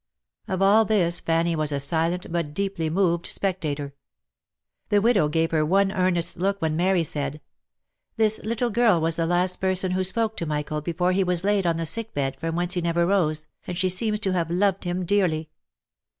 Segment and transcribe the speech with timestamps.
[0.47, 3.93] Of all this Fanny was a silent, but deeply moved spectator.
[4.89, 7.39] The widow gave her one earnest look when Mary said,"
[8.17, 11.67] This little girl was the last person who spoke to Michael before he was laid
[11.67, 14.85] on the sick bed from whence he never rose, and she seems to have loved
[14.85, 15.51] him dearly."